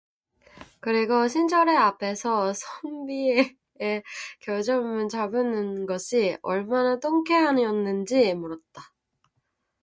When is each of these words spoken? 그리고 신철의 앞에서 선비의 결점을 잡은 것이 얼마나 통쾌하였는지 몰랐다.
그리고 0.79 1.27
신철의 1.27 1.77
앞에서 1.77 2.53
선비의 2.53 3.55
결점을 4.39 5.07
잡은 5.09 5.85
것이 5.85 6.37
얼마나 6.41 6.99
통쾌하였는지 6.99 8.33
몰랐다. 8.33 8.91